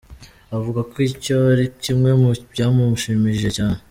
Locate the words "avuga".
0.57-0.81